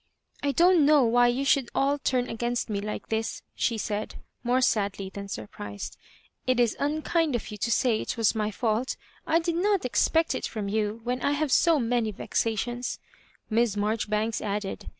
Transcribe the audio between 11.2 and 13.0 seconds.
I have so many vexations,"